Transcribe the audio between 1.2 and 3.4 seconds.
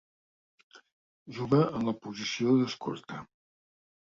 Juga en la posició d'escorta.